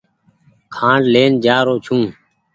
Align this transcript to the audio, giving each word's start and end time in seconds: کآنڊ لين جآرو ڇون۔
کآنڊ 0.75 1.01
لين 1.13 1.31
جآرو 1.43 1.75
ڇون۔ 1.85 2.03